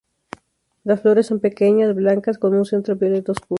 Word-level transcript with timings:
Las 0.83 1.03
flores 1.03 1.27
son 1.27 1.39
pequeñas, 1.41 1.93
blancas 1.93 2.39
con 2.39 2.55
un 2.55 2.65
centro 2.65 2.95
violeta 2.95 3.33
oscuro. 3.33 3.49